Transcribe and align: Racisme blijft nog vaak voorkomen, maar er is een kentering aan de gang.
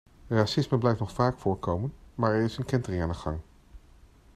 Racisme 0.29 0.77
blijft 0.77 0.99
nog 0.99 1.11
vaak 1.11 1.37
voorkomen, 1.39 1.93
maar 2.15 2.33
er 2.33 2.41
is 2.43 2.57
een 2.57 2.65
kentering 2.65 3.01
aan 3.01 3.07
de 3.07 3.13
gang. 3.15 3.39